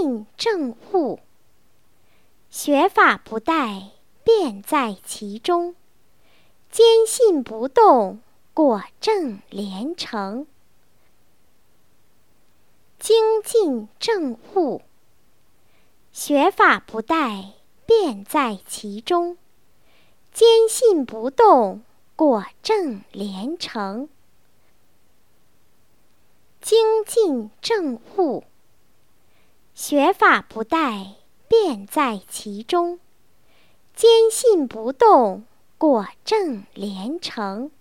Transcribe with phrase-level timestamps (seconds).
[0.00, 1.20] 尽正悟，
[2.48, 3.90] 学法不殆，
[4.24, 5.76] 便在其中。
[6.70, 8.20] 坚信不动，
[8.54, 10.46] 果证连成。
[12.98, 14.80] 精进正悟，
[16.12, 17.52] 学法不殆，
[17.84, 19.36] 便在其中。
[20.32, 21.82] 坚信不动，
[22.16, 24.08] 果证连成。
[26.62, 28.44] 精进正悟，
[29.90, 31.14] 学法不殆，
[31.48, 33.00] 便在其中。
[33.92, 35.42] 坚信不动，
[35.78, 37.72] 果证连成。